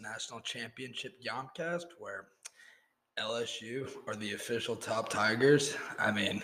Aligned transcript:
National 0.00 0.40
Championship 0.40 1.14
Yomcast, 1.22 1.86
where 1.98 2.26
LSU 3.18 3.88
are 4.06 4.16
the 4.16 4.34
official 4.34 4.76
top 4.76 5.08
Tigers. 5.08 5.76
I 5.98 6.10
mean, 6.12 6.42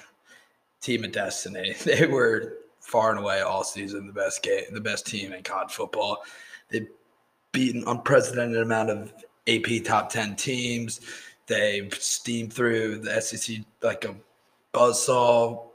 team 0.80 1.04
of 1.04 1.12
destiny. 1.12 1.74
They 1.84 2.06
were 2.06 2.58
far 2.80 3.10
and 3.10 3.18
away 3.18 3.40
all 3.40 3.64
season 3.64 4.06
the 4.06 4.12
best 4.12 4.42
game, 4.42 4.64
the 4.72 4.80
best 4.80 5.06
team 5.06 5.32
in 5.32 5.42
college 5.42 5.72
football. 5.72 6.18
They 6.70 6.86
beat 7.52 7.74
an 7.74 7.84
unprecedented 7.86 8.60
amount 8.62 8.90
of 8.90 9.12
AP 9.46 9.84
top 9.84 10.10
ten 10.10 10.36
teams. 10.36 11.00
They 11.46 11.88
steamed 11.92 12.52
through 12.52 12.98
the 12.98 13.20
SEC 13.20 13.58
like 13.82 14.04
a 14.04 14.14
buzzsaw, 14.72 15.66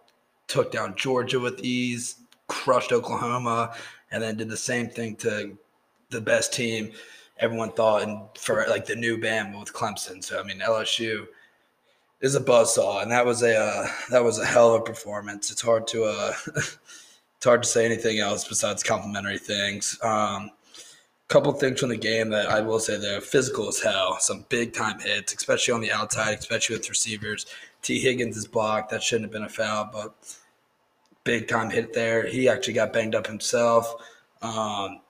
took 0.48 0.72
down 0.72 0.96
Georgia 0.96 1.40
with 1.40 1.60
ease, 1.64 2.16
crushed 2.48 2.92
Oklahoma, 2.92 3.76
and 4.12 4.24
then 4.24 4.38
did 4.38 4.50
the 4.50 4.58
same 4.58 4.90
thing 4.90 5.16
to 5.18 5.58
the 6.10 6.22
best 6.22 6.54
team 6.54 6.92
everyone 7.40 7.72
thought 7.72 8.04
and 8.04 8.22
for 8.38 8.66
like 8.68 8.86
the 8.86 8.96
new 8.96 9.18
Bama 9.18 9.60
with 9.60 9.74
Clemson. 9.74 10.24
So 10.24 10.40
I 10.40 10.44
mean 10.44 10.60
LSU 10.60 11.28
is 12.22 12.36
a 12.36 12.42
buzzsaw, 12.42 13.02
and 13.04 13.12
that 13.12 13.26
was 13.26 13.44
a 13.44 13.56
uh, 13.56 13.88
that 14.10 14.24
was 14.24 14.40
a 14.40 14.46
hell 14.46 14.74
of 14.74 14.82
a 14.82 14.84
performance. 14.84 15.52
It's 15.52 15.62
hard 15.62 15.88
to 15.88 16.06
uh, 16.06 16.34
it's 16.56 17.46
hard 17.46 17.64
to 17.64 17.70
say 17.70 17.86
anything 17.86 18.20
else 18.20 18.48
besides 18.48 18.84
complimentary 18.84 19.38
things. 19.38 19.98
Um, 20.02 20.52
couple 21.28 21.52
things 21.52 21.80
from 21.80 21.90
the 21.90 21.98
game 21.98 22.30
that 22.30 22.50
I 22.50 22.62
will 22.62 22.80
say 22.80 22.98
they're 22.98 23.20
physical 23.20 23.68
as 23.68 23.80
hell. 23.80 24.18
Some 24.20 24.46
big 24.48 24.74
time 24.74 25.00
hits, 25.00 25.34
especially 25.34 25.74
on 25.74 25.82
the 25.82 25.92
outside, 25.92 26.40
especially 26.40 26.78
with 26.78 26.90
receivers. 26.90 27.46
T. 27.82 28.00
Higgins 28.00 28.38
is 28.38 28.48
blocked. 28.48 28.92
That 28.92 29.04
shouldn't 29.04 29.26
have 29.26 29.34
been 29.34 29.44
a 29.44 29.50
foul, 29.50 29.90
but 29.92 30.38
big 31.26 31.48
time 31.48 31.70
hit 31.70 31.94
there. 31.94 32.26
He 32.26 32.48
actually 32.48 32.74
got 32.74 32.94
banged 32.94 33.14
up 33.14 33.28
himself. 33.28 33.96
Um, 34.42 35.02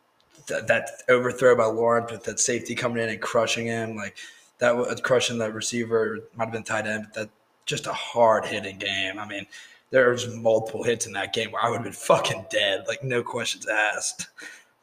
th- 0.48 0.66
that 0.66 1.04
overthrow 1.10 1.56
by 1.56 1.66
Lawrence 1.66 2.12
with 2.12 2.24
that 2.24 2.40
safety 2.40 2.76
coming 2.76 3.04
in 3.04 3.10
and 3.10 3.22
crushing 3.22 3.68
him, 3.68 3.96
like 3.96 4.18
that 4.60 4.76
was 4.76 5.00
crushing 5.02 5.38
that 5.40 5.54
receiver. 5.54 6.20
Might 6.36 6.46
have 6.46 6.54
been 6.54 6.64
tight 6.64 6.88
end, 6.88 7.08
but 7.14 7.14
that 7.14 7.30
just 7.66 7.86
a 7.86 7.94
hard 7.94 8.46
hitting 8.46 8.78
game. 8.78 9.20
I 9.20 9.28
mean, 9.28 9.46
there 9.92 10.10
was 10.10 10.34
multiple 10.36 10.84
hits 10.84 11.06
in 11.06 11.14
that 11.14 11.34
game 11.34 11.52
where 11.52 11.64
I 11.64 11.70
would 11.70 11.78
have 11.78 11.84
been 11.84 11.94
fucking 11.94 12.46
dead, 12.50 12.86
like 12.88 13.04
no 13.04 13.22
questions 13.22 13.68
asked. 13.68 14.28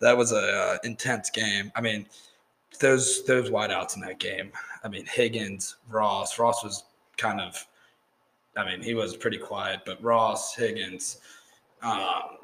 That 0.01 0.17
was 0.17 0.33
a 0.33 0.37
uh, 0.37 0.77
intense 0.84 1.31
game. 1.31 1.73
I 1.75 1.81
mean, 1.81 2.06
those 2.81 3.25
those 3.25 3.51
wideouts 3.51 3.97
in 3.97 4.03
that 4.03 4.19
game. 4.19 4.53
I 4.84 4.89
mean, 4.89 5.06
Higgins, 5.06 5.77
Ross. 5.89 6.39
Ross 6.39 6.62
was 6.62 6.84
kind 7.17 7.41
of, 7.41 7.67
I 8.56 8.65
mean, 8.65 8.83
he 8.83 8.95
was 8.95 9.17
pretty 9.17 9.39
quiet, 9.39 9.81
but 9.87 10.03
Ross, 10.03 10.55
Higgins, 10.55 11.19
um, 11.83 12.39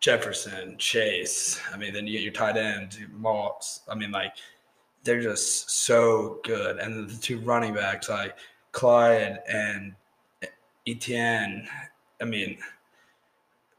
Jefferson, 0.00 0.76
Chase. 0.78 1.60
I 1.72 1.76
mean, 1.76 1.92
then 1.92 2.06
you 2.06 2.14
get 2.14 2.22
your 2.22 2.32
tight 2.32 2.56
end, 2.56 2.96
Moss. 3.12 3.80
I 3.88 3.94
mean, 3.94 4.10
like 4.10 4.34
they're 5.04 5.20
just 5.20 5.70
so 5.70 6.40
good. 6.44 6.78
And 6.78 7.08
the 7.08 7.16
two 7.16 7.38
running 7.40 7.74
backs, 7.74 8.08
like 8.08 8.36
Clyde 8.72 9.40
and 9.48 9.94
Etienne. 10.86 11.66
I 12.20 12.24
mean, 12.24 12.58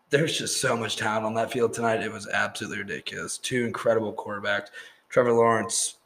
there's 0.09 0.37
just 0.37 0.61
so 0.61 0.75
much 0.75 0.97
talent 0.97 1.25
on 1.25 1.33
that 1.35 1.51
field 1.51 1.73
tonight. 1.73 2.01
It 2.01 2.11
was 2.11 2.27
absolutely 2.27 2.79
ridiculous. 2.79 3.37
Two 3.37 3.65
incredible 3.65 4.13
quarterbacks. 4.13 4.67
Trevor 5.09 5.33
Lawrence 5.33 5.97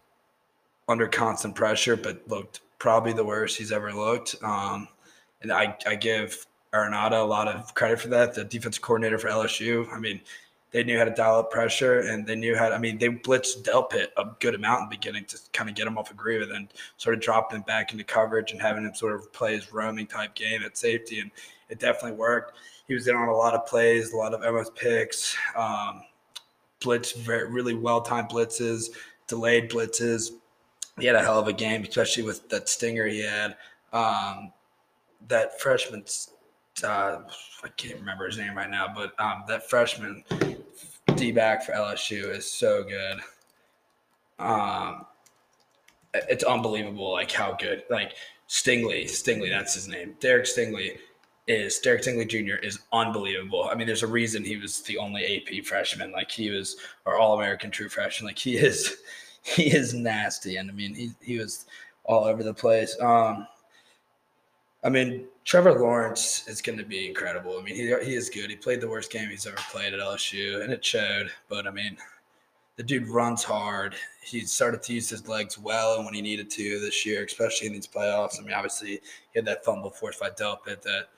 under 0.87 1.07
constant 1.07 1.55
pressure, 1.55 1.95
but 1.95 2.27
looked 2.27 2.61
probably 2.79 3.13
the 3.13 3.25
worst 3.25 3.57
he's 3.57 3.71
ever 3.71 3.91
looked. 3.91 4.35
Um, 4.43 4.87
and 5.41 5.51
I, 5.51 5.75
I 5.87 5.95
give 5.95 6.45
Aranda 6.75 7.21
a 7.21 7.23
lot 7.23 7.47
of 7.47 7.73
credit 7.73 7.99
for 7.99 8.09
that. 8.09 8.33
The 8.33 8.43
defensive 8.43 8.81
coordinator 8.81 9.17
for 9.17 9.29
LSU. 9.29 9.91
I 9.91 9.99
mean, 9.99 10.21
they 10.71 10.83
knew 10.83 10.97
how 10.97 11.05
to 11.05 11.11
dial 11.11 11.39
up 11.39 11.51
pressure 11.51 12.01
and 12.01 12.27
they 12.27 12.35
knew 12.35 12.55
how 12.55 12.67
to, 12.67 12.75
I 12.75 12.77
mean, 12.77 12.97
they 12.97 13.07
blitzed 13.07 13.63
Delpit 13.63 14.07
a 14.17 14.25
good 14.41 14.55
amount 14.55 14.83
in 14.83 14.89
the 14.89 14.95
beginning 14.97 15.23
to 15.25 15.39
kind 15.53 15.69
of 15.69 15.75
get 15.75 15.87
him 15.87 15.97
off 15.97 16.11
a 16.11 16.13
groove 16.13 16.41
and 16.41 16.51
then 16.51 16.69
sort 16.97 17.15
of 17.15 17.21
dropping 17.21 17.59
him 17.59 17.63
back 17.63 17.93
into 17.93 18.03
coverage 18.03 18.51
and 18.51 18.61
having 18.61 18.83
him 18.83 18.93
sort 18.93 19.15
of 19.15 19.31
play 19.31 19.53
his 19.53 19.71
roaming 19.71 20.05
type 20.05 20.35
game 20.35 20.63
at 20.63 20.77
safety. 20.77 21.21
And 21.21 21.31
it 21.69 21.79
definitely 21.79 22.17
worked. 22.17 22.57
He 22.87 22.93
was 22.93 23.07
in 23.07 23.15
on 23.15 23.29
a 23.29 23.33
lot 23.33 23.53
of 23.53 23.65
plays, 23.65 24.11
a 24.11 24.17
lot 24.17 24.33
of 24.33 24.43
almost 24.43 24.75
picks, 24.75 25.35
um, 25.55 26.01
blitz, 26.81 27.13
very, 27.13 27.49
really 27.49 27.73
well 27.73 28.01
timed 28.01 28.29
blitzes, 28.29 28.89
delayed 29.27 29.71
blitzes. 29.71 30.31
He 30.99 31.05
had 31.05 31.15
a 31.15 31.21
hell 31.21 31.39
of 31.39 31.47
a 31.47 31.53
game, 31.53 31.83
especially 31.83 32.23
with 32.23 32.49
that 32.49 32.67
stinger 32.67 33.07
he 33.07 33.23
had. 33.23 33.55
Um, 33.93 34.51
that 35.29 35.59
freshman's 35.59 36.31
uh, 36.83 37.21
I 37.63 37.67
can't 37.77 37.99
remember 37.99 38.27
his 38.27 38.37
name 38.37 38.55
right 38.55 38.69
now, 38.69 38.91
but 38.93 39.19
um, 39.19 39.43
that 39.47 39.69
freshman 39.69 40.23
D 41.15 41.31
back 41.31 41.63
for 41.63 41.71
LSU 41.71 42.35
is 42.35 42.49
so 42.49 42.83
good. 42.83 43.19
Um, 44.39 45.05
it's 46.13 46.43
unbelievable, 46.43 47.11
like 47.11 47.31
how 47.31 47.53
good. 47.53 47.83
Like 47.89 48.13
Stingley, 48.49 49.05
Stingley, 49.05 49.49
that's 49.49 49.73
his 49.73 49.87
name. 49.87 50.15
Derek 50.19 50.45
Stingley 50.45 50.97
is 51.47 51.79
Derek 51.79 52.01
Stingley 52.01 52.27
Jr. 52.27 52.55
is 52.55 52.79
unbelievable. 52.91 53.69
I 53.71 53.75
mean, 53.75 53.87
there's 53.87 54.03
a 54.03 54.07
reason 54.07 54.43
he 54.43 54.57
was 54.57 54.81
the 54.81 54.97
only 54.97 55.37
AP 55.37 55.65
freshman. 55.65 56.11
Like 56.11 56.31
he 56.31 56.49
was 56.49 56.77
our 57.05 57.17
All 57.17 57.37
American 57.37 57.71
true 57.71 57.89
freshman. 57.89 58.27
Like 58.27 58.39
he 58.39 58.57
is, 58.57 58.97
he 59.43 59.73
is 59.75 59.93
nasty, 59.93 60.57
and 60.57 60.69
I 60.69 60.73
mean, 60.73 60.93
he 60.93 61.11
he 61.21 61.37
was 61.37 61.65
all 62.03 62.25
over 62.25 62.43
the 62.43 62.53
place. 62.53 62.95
Um, 63.01 63.47
I 64.85 64.89
mean, 64.89 65.25
Trevor 65.45 65.73
Lawrence 65.73 66.47
is 66.47 66.61
going 66.61 66.77
to 66.77 66.85
be 66.85 67.07
incredible. 67.07 67.57
I 67.57 67.63
mean, 67.63 67.75
he, 67.75 67.87
he 68.05 68.13
is 68.13 68.29
good. 68.29 68.51
He 68.51 68.55
played 68.55 68.81
the 68.81 68.87
worst 68.87 69.11
game 69.11 69.29
he's 69.29 69.47
ever 69.47 69.57
played 69.71 69.95
at 69.95 69.99
LSU, 69.99 70.63
and 70.63 70.71
it 70.71 70.85
showed. 70.85 71.31
But 71.49 71.65
I 71.65 71.71
mean, 71.71 71.97
the 72.75 72.83
dude 72.83 73.07
runs 73.07 73.43
hard. 73.43 73.95
He 74.23 74.41
started 74.41 74.83
to 74.83 74.93
use 74.93 75.09
his 75.09 75.27
legs 75.27 75.57
well 75.57 76.03
when 76.05 76.13
he 76.13 76.21
needed 76.21 76.51
to 76.51 76.79
this 76.79 77.03
year, 77.03 77.25
especially 77.25 77.65
in 77.65 77.73
these 77.73 77.87
playoffs. 77.87 78.39
I 78.39 78.43
mean, 78.43 78.53
obviously, 78.53 78.89
he 78.89 78.99
had 79.33 79.45
that 79.45 79.65
fumble 79.65 79.89
forced 79.89 80.19
by 80.19 80.29
Delpit 80.29 80.83
that 80.83 81.09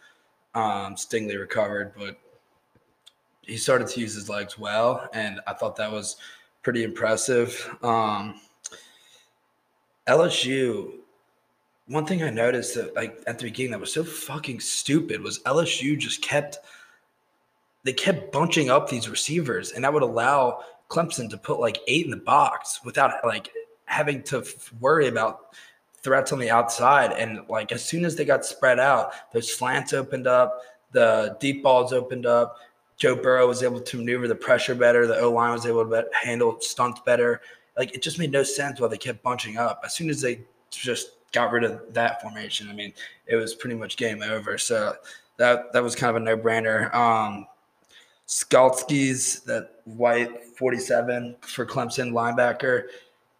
um, 0.55 0.95
Stingley 0.95 1.38
recovered, 1.38 1.91
but 1.97 2.17
he 3.41 3.57
started 3.57 3.89
to 3.89 3.99
use 3.99 4.16
his 4.16 4.29
legs 4.29 4.57
well, 4.57 5.09
and 5.13 5.41
I 5.45 5.51
thought 5.51 5.75
that 5.75 5.91
was 5.91 6.16
pretty 6.63 6.85
impressive. 6.85 7.75
Um, 7.84 8.39
LSU 10.07 10.99
one 11.87 12.05
thing 12.05 12.21
I 12.21 12.29
noticed 12.29 12.75
that 12.75 12.95
like 12.95 13.21
at 13.27 13.39
the 13.39 13.45
beginning 13.45 13.71
that 13.71 13.79
was 13.79 13.93
so 13.93 14.03
fucking 14.03 14.59
stupid 14.59 15.21
was 15.21 15.39
LSU 15.39 15.97
just 15.97 16.21
kept 16.21 16.59
they 17.83 17.93
kept 17.93 18.33
bunching 18.33 18.69
up 18.69 18.89
these 18.89 19.07
receivers, 19.07 19.71
and 19.71 19.83
that 19.85 19.93
would 19.93 20.03
allow 20.03 20.61
Clemson 20.89 21.29
to 21.29 21.37
put 21.37 21.61
like 21.61 21.79
eight 21.87 22.03
in 22.03 22.11
the 22.11 22.17
box 22.17 22.81
without 22.83 23.13
like 23.23 23.49
having 23.85 24.21
to 24.23 24.39
f- 24.39 24.73
worry 24.81 25.07
about 25.07 25.55
threats 26.01 26.33
on 26.33 26.39
the 26.39 26.49
outside. 26.49 27.13
And 27.13 27.47
like 27.47 27.71
as 27.71 27.85
soon 27.85 28.03
as 28.03 28.15
they 28.15 28.25
got 28.25 28.45
spread 28.45 28.79
out, 28.79 29.13
those 29.31 29.53
slants 29.53 29.93
opened 29.93 30.27
up, 30.27 30.59
the 30.91 31.37
deep 31.39 31.63
balls 31.63 31.93
opened 31.93 32.25
up. 32.25 32.57
Joe 32.97 33.15
Burrow 33.15 33.47
was 33.47 33.63
able 33.63 33.79
to 33.79 33.97
maneuver 33.97 34.27
the 34.27 34.35
pressure 34.35 34.75
better. 34.75 35.07
The 35.07 35.19
O 35.19 35.31
line 35.31 35.53
was 35.53 35.65
able 35.65 35.89
to 35.89 36.09
handle 36.11 36.59
stunts 36.59 36.99
better. 37.05 37.39
Like 37.77 37.95
it 37.95 38.01
just 38.01 38.19
made 38.19 38.31
no 38.31 38.43
sense 38.43 38.81
while 38.81 38.89
they 38.89 38.97
kept 38.97 39.23
bunching 39.23 39.57
up. 39.57 39.81
As 39.85 39.95
soon 39.95 40.09
as 40.09 40.19
they 40.19 40.41
just 40.71 41.11
got 41.31 41.51
rid 41.51 41.63
of 41.63 41.93
that 41.93 42.21
formation, 42.21 42.69
I 42.69 42.73
mean, 42.73 42.93
it 43.25 43.35
was 43.35 43.55
pretty 43.55 43.75
much 43.75 43.97
game 43.97 44.21
over. 44.21 44.57
So 44.57 44.95
that 45.38 45.71
that 45.73 45.83
was 45.83 45.95
kind 45.95 46.15
of 46.15 46.21
a 46.21 46.25
no 46.25 46.38
brainer. 46.38 46.93
Um, 46.93 47.47
Skalski's 48.27 49.41
that 49.41 49.71
white 49.85 50.43
47 50.43 51.37
for 51.41 51.66
Clemson 51.66 52.11
linebacker 52.11 52.83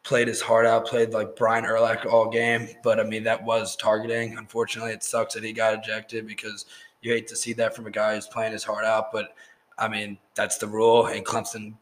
played 0.04 0.30
his 0.30 0.40
heart 0.40 0.66
out, 0.66 0.88
played 0.88 1.10
like 1.10 1.36
Brian 1.36 1.66
Urlacher 1.66 2.06
all 2.06 2.30
game. 2.30 2.70
But 2.84 3.00
I 3.00 3.04
mean, 3.04 3.24
that 3.26 3.44
was 3.44 3.76
targeting. 3.76 4.38
Unfortunately, 4.38 4.94
it 4.94 5.04
sucks 5.04 5.34
that 5.34 5.44
he 5.44 5.52
got 5.52 5.74
ejected 5.74 6.26
because 6.26 6.66
you 7.02 7.12
hate 7.12 7.28
to 7.28 7.36
see 7.36 7.54
that 7.54 7.76
from 7.76 7.88
a 7.88 7.92
guy 7.92 8.16
who's 8.16 8.28
playing 8.28 8.54
his 8.54 8.64
heart 8.64 8.86
out. 8.86 9.12
But 9.12 9.36
I 9.78 9.90
mean, 9.90 10.18
that's 10.36 10.58
the 10.58 10.68
rule, 10.68 11.08
and 11.08 11.26
Clemson 11.26 11.74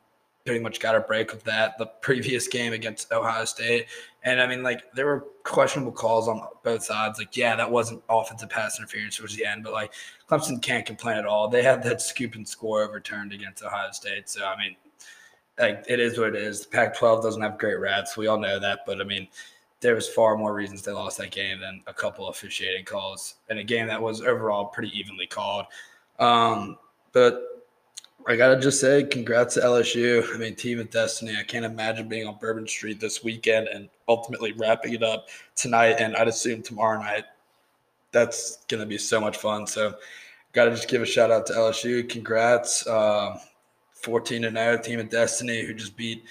pretty 0.45 0.59
much 0.63 0.79
got 0.79 0.95
a 0.95 0.99
break 0.99 1.33
of 1.33 1.43
that 1.43 1.77
the 1.77 1.87
previous 2.01 2.47
game 2.47 2.71
against 2.71 3.11
Ohio 3.11 3.45
State. 3.45 3.87
And 4.23 4.39
I 4.39 4.47
mean, 4.47 4.63
like 4.63 4.91
there 4.93 5.07
were 5.07 5.25
questionable 5.43 5.91
calls 5.91 6.27
on 6.27 6.41
both 6.63 6.83
sides. 6.83 7.19
Like, 7.19 7.35
yeah, 7.35 7.55
that 7.55 7.69
wasn't 7.69 8.03
offensive 8.09 8.49
pass 8.49 8.77
interference 8.77 9.17
towards 9.17 9.35
the 9.35 9.45
end, 9.45 9.63
but 9.63 9.73
like 9.73 9.93
Clemson 10.29 10.61
can't 10.61 10.85
complain 10.85 11.17
at 11.17 11.25
all. 11.25 11.47
They 11.47 11.63
had 11.63 11.83
that 11.83 12.01
scoop 12.01 12.35
and 12.35 12.47
score 12.47 12.83
overturned 12.83 13.33
against 13.33 13.63
Ohio 13.63 13.91
State. 13.91 14.29
So 14.29 14.45
I 14.45 14.55
mean, 14.57 14.75
like 15.57 15.83
it 15.87 15.99
is 15.99 16.17
what 16.17 16.29
it 16.29 16.35
is. 16.35 16.61
The 16.61 16.69
Pac-12 16.69 17.23
doesn't 17.23 17.41
have 17.41 17.57
great 17.57 17.79
rats. 17.79 18.15
We 18.15 18.27
all 18.27 18.39
know 18.39 18.59
that, 18.59 18.79
but 18.85 19.01
I 19.01 19.03
mean, 19.03 19.27
there 19.81 19.95
was 19.95 20.07
far 20.07 20.37
more 20.37 20.53
reasons 20.53 20.83
they 20.83 20.91
lost 20.91 21.17
that 21.17 21.31
game 21.31 21.59
than 21.59 21.81
a 21.87 21.93
couple 21.93 22.27
officiating 22.29 22.85
calls 22.85 23.35
in 23.49 23.57
a 23.57 23.63
game 23.63 23.87
that 23.87 24.01
was 24.01 24.21
overall 24.21 24.65
pretty 24.65 24.97
evenly 24.97 25.27
called. 25.27 25.65
Um, 26.19 26.77
but 27.13 27.54
I 28.27 28.35
gotta 28.35 28.59
just 28.59 28.79
say, 28.79 29.03
congrats 29.03 29.53
to 29.53 29.61
LSU. 29.61 30.33
I 30.33 30.37
mean, 30.37 30.55
team 30.55 30.79
of 30.79 30.89
destiny. 30.89 31.35
I 31.39 31.43
can't 31.43 31.65
imagine 31.65 32.07
being 32.07 32.27
on 32.27 32.37
Bourbon 32.39 32.67
Street 32.67 32.99
this 32.99 33.23
weekend 33.23 33.67
and 33.67 33.87
ultimately 34.07 34.51
wrapping 34.53 34.93
it 34.93 35.03
up 35.03 35.27
tonight, 35.55 35.97
and 35.99 36.15
I'd 36.15 36.27
assume 36.27 36.63
tomorrow 36.63 36.99
night. 36.99 37.25
That's 38.11 38.65
gonna 38.67 38.85
be 38.85 38.97
so 38.97 39.21
much 39.21 39.37
fun. 39.37 39.67
So, 39.67 39.95
gotta 40.53 40.71
just 40.71 40.87
give 40.87 41.01
a 41.03 41.05
shout 41.05 41.29
out 41.31 41.45
to 41.47 41.53
LSU. 41.53 42.09
Congrats, 42.09 42.87
um, 42.87 43.37
fourteen 43.93 44.45
and 44.45 44.57
zero, 44.57 44.77
team 44.77 44.99
of 44.99 45.09
destiny, 45.09 45.63
who 45.63 45.73
just 45.73 45.95
beat 45.95 46.23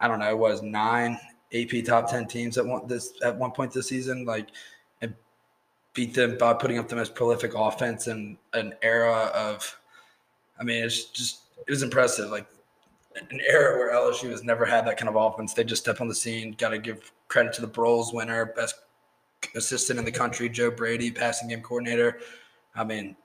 I 0.00 0.08
don't 0.08 0.18
know, 0.18 0.30
It 0.30 0.38
was 0.38 0.62
nine 0.62 1.18
AP 1.54 1.84
top 1.84 2.10
ten 2.10 2.26
teams 2.26 2.58
at 2.58 2.66
one 2.66 2.86
this 2.86 3.12
at 3.22 3.36
one 3.36 3.52
point 3.52 3.72
this 3.72 3.88
season, 3.88 4.24
like 4.24 4.48
and 5.02 5.14
beat 5.94 6.14
them 6.14 6.38
by 6.38 6.54
putting 6.54 6.78
up 6.78 6.88
the 6.88 6.96
most 6.96 7.14
prolific 7.14 7.52
offense 7.54 8.06
in 8.08 8.36
an 8.52 8.74
era 8.82 9.30
of. 9.34 9.79
I 10.60 10.64
mean, 10.64 10.84
it's 10.84 11.04
just 11.06 11.40
it 11.66 11.70
was 11.70 11.82
impressive. 11.82 12.30
Like 12.30 12.46
an 13.30 13.40
era 13.48 13.76
where 13.78 13.92
LSU 13.92 14.30
has 14.30 14.44
never 14.44 14.64
had 14.64 14.86
that 14.86 14.96
kind 14.96 15.08
of 15.08 15.16
offense. 15.16 15.54
They 15.54 15.64
just 15.64 15.82
step 15.82 16.00
on 16.00 16.08
the 16.08 16.14
scene. 16.14 16.54
Got 16.58 16.70
to 16.70 16.78
give 16.78 17.12
credit 17.28 17.52
to 17.54 17.60
the 17.60 17.68
Broyles 17.68 18.14
winner, 18.14 18.46
best 18.46 18.76
assistant 19.54 19.98
in 19.98 20.04
the 20.04 20.12
country, 20.12 20.48
Joe 20.48 20.70
Brady, 20.70 21.10
passing 21.10 21.48
game 21.48 21.62
coordinator. 21.62 22.20
I 22.74 22.84
mean, 22.84 23.16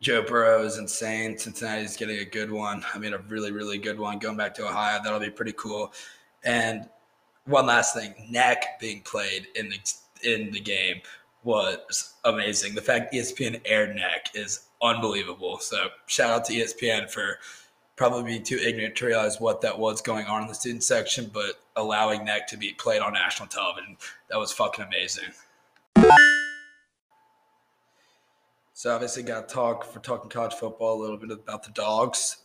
Joe 0.00 0.22
Burrow 0.22 0.62
is 0.62 0.78
insane. 0.78 1.36
Cincinnati's 1.38 1.96
getting 1.96 2.18
a 2.18 2.24
good 2.24 2.50
one. 2.50 2.84
I 2.94 2.98
mean, 2.98 3.14
a 3.14 3.18
really, 3.18 3.50
really 3.50 3.78
good 3.78 3.98
one. 3.98 4.18
Going 4.18 4.36
back 4.36 4.54
to 4.54 4.66
Ohio, 4.66 5.00
that'll 5.02 5.20
be 5.20 5.30
pretty 5.30 5.52
cool. 5.52 5.92
And 6.44 6.88
one 7.46 7.66
last 7.66 7.94
thing, 7.94 8.14
Neck 8.30 8.78
being 8.80 9.02
played 9.02 9.48
in 9.54 9.68
the 9.68 9.78
in 10.22 10.50
the 10.50 10.60
game 10.60 11.00
was 11.44 12.14
amazing. 12.24 12.74
The 12.74 12.82
fact 12.82 13.12
ESPN 13.12 13.60
aired 13.64 13.94
Neck 13.94 14.30
is 14.34 14.65
unbelievable. 14.82 15.58
So 15.58 15.88
shout 16.06 16.30
out 16.30 16.44
to 16.46 16.52
ESPN 16.52 17.10
for 17.10 17.38
probably 17.96 18.24
being 18.24 18.42
too 18.44 18.58
ignorant 18.58 18.94
to 18.96 19.06
realize 19.06 19.40
what 19.40 19.62
that 19.62 19.78
was 19.78 20.02
going 20.02 20.26
on 20.26 20.42
in 20.42 20.48
the 20.48 20.54
student 20.54 20.84
section, 20.84 21.30
but 21.32 21.60
allowing 21.76 22.24
Neck 22.24 22.46
to 22.48 22.56
be 22.56 22.72
played 22.74 23.00
on 23.00 23.14
national 23.14 23.48
television. 23.48 23.96
That 24.28 24.38
was 24.38 24.52
fucking 24.52 24.84
amazing. 24.84 25.32
So 28.74 28.94
obviously 28.94 29.22
got 29.22 29.48
to 29.48 29.54
talk 29.54 29.84
for 29.90 30.00
talking 30.00 30.28
college 30.28 30.52
football 30.52 31.00
a 31.00 31.00
little 31.00 31.16
bit 31.16 31.30
about 31.30 31.62
the 31.62 31.70
dogs. 31.70 32.36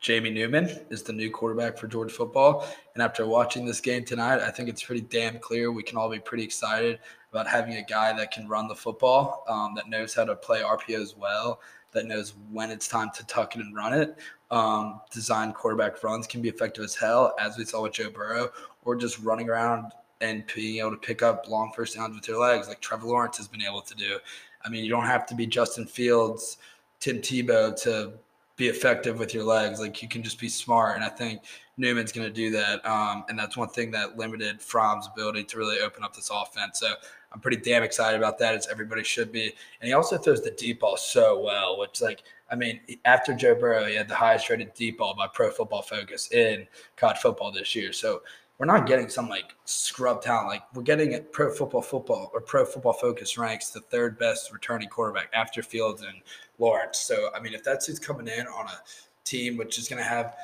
Jamie 0.00 0.30
Newman 0.30 0.68
is 0.90 1.02
the 1.02 1.12
new 1.12 1.30
quarterback 1.30 1.76
for 1.76 1.88
Georgia 1.88 2.14
football. 2.14 2.66
And 2.94 3.02
after 3.02 3.26
watching 3.26 3.66
this 3.66 3.80
game 3.80 4.04
tonight, 4.04 4.40
I 4.40 4.50
think 4.50 4.68
it's 4.68 4.82
pretty 4.82 5.00
damn 5.00 5.38
clear 5.38 5.72
we 5.72 5.82
can 5.82 5.98
all 5.98 6.08
be 6.08 6.20
pretty 6.20 6.44
excited 6.44 7.00
about 7.32 7.48
having 7.48 7.74
a 7.74 7.82
guy 7.82 8.16
that 8.16 8.30
can 8.30 8.48
run 8.48 8.68
the 8.68 8.74
football, 8.74 9.44
um, 9.48 9.74
that 9.74 9.88
knows 9.88 10.14
how 10.14 10.24
to 10.24 10.36
play 10.36 10.60
RPOs 10.60 11.16
well, 11.16 11.60
that 11.92 12.06
knows 12.06 12.34
when 12.50 12.70
it's 12.70 12.86
time 12.86 13.10
to 13.16 13.26
tuck 13.26 13.56
it 13.56 13.60
and 13.60 13.74
run 13.74 13.92
it. 13.92 14.16
Um, 14.50 15.00
design 15.12 15.52
quarterback 15.52 16.02
runs 16.02 16.26
can 16.26 16.40
be 16.40 16.48
effective 16.48 16.84
as 16.84 16.94
hell, 16.94 17.34
as 17.38 17.58
we 17.58 17.64
saw 17.64 17.82
with 17.82 17.92
Joe 17.92 18.10
Burrow, 18.10 18.50
or 18.84 18.94
just 18.96 19.18
running 19.18 19.50
around 19.50 19.92
and 20.20 20.44
being 20.54 20.78
able 20.78 20.92
to 20.92 20.96
pick 20.96 21.22
up 21.22 21.48
long 21.48 21.72
first 21.74 21.96
downs 21.96 22.14
with 22.14 22.26
your 22.26 22.40
legs, 22.40 22.68
like 22.68 22.80
Trevor 22.80 23.06
Lawrence 23.06 23.36
has 23.36 23.48
been 23.48 23.62
able 23.62 23.82
to 23.82 23.94
do. 23.94 24.18
I 24.64 24.68
mean, 24.68 24.84
you 24.84 24.90
don't 24.90 25.06
have 25.06 25.26
to 25.26 25.34
be 25.34 25.46
Justin 25.46 25.86
Fields, 25.86 26.58
Tim 27.00 27.18
Tebow 27.18 27.80
to 27.82 28.14
be 28.58 28.66
effective 28.68 29.18
with 29.18 29.32
your 29.32 29.44
legs. 29.44 29.80
Like 29.80 30.02
you 30.02 30.08
can 30.08 30.22
just 30.22 30.38
be 30.38 30.48
smart. 30.48 30.96
And 30.96 31.04
I 31.04 31.08
think 31.08 31.42
Newman's 31.78 32.12
going 32.12 32.26
to 32.26 32.32
do 32.32 32.50
that. 32.50 32.84
Um, 32.84 33.24
and 33.30 33.38
that's 33.38 33.56
one 33.56 33.68
thing 33.68 33.90
that 33.92 34.18
limited 34.18 34.60
Fromm's 34.60 35.06
ability 35.06 35.44
to 35.44 35.56
really 35.56 35.78
open 35.80 36.02
up 36.02 36.14
this 36.14 36.28
offense. 36.30 36.80
So 36.80 36.92
I'm 37.32 37.40
pretty 37.40 37.58
damn 37.58 37.84
excited 37.84 38.18
about 38.18 38.36
that, 38.40 38.54
as 38.54 38.66
everybody 38.66 39.04
should 39.04 39.30
be. 39.30 39.54
And 39.80 39.88
he 39.88 39.92
also 39.92 40.18
throws 40.18 40.42
the 40.42 40.50
deep 40.50 40.80
ball 40.80 40.96
so 40.96 41.40
well, 41.40 41.78
which 41.78 42.02
like 42.02 42.24
I 42.50 42.56
mean, 42.56 42.80
after 43.04 43.34
Joe 43.34 43.54
Burrow, 43.54 43.84
he 43.84 43.94
had 43.94 44.08
the 44.08 44.14
highest 44.14 44.48
rated 44.48 44.74
deep 44.74 44.98
ball 44.98 45.14
by 45.14 45.28
Pro 45.28 45.50
Football 45.50 45.82
Focus 45.82 46.32
in 46.32 46.66
college 46.96 47.18
football 47.18 47.52
this 47.52 47.74
year. 47.74 47.92
So 47.92 48.22
we're 48.58 48.66
not 48.66 48.86
getting 48.86 49.08
some 49.08 49.28
like 49.28 49.54
scrub 49.64 50.20
talent. 50.20 50.48
Like 50.48 50.62
we're 50.74 50.82
getting 50.82 51.12
it 51.12 51.32
pro 51.32 51.52
football 51.52 51.82
football 51.82 52.30
or 52.34 52.40
pro 52.40 52.64
football 52.64 52.92
focus 52.92 53.38
ranks 53.38 53.70
the 53.70 53.80
third 53.80 54.18
best 54.18 54.52
returning 54.52 54.88
quarterback 54.88 55.30
after 55.32 55.62
Fields 55.62 56.02
and 56.02 56.20
Lawrence. 56.58 56.98
So 56.98 57.30
I 57.34 57.40
mean, 57.40 57.54
if 57.54 57.62
that's 57.62 57.86
who's 57.86 57.98
coming 57.98 58.26
in 58.26 58.46
on 58.46 58.66
a 58.66 58.80
team 59.24 59.56
which 59.56 59.78
is 59.78 59.88
going 59.88 60.02
to 60.02 60.08
have 60.08 60.34